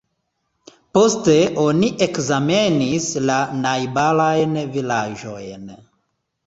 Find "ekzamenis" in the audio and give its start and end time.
2.07-3.07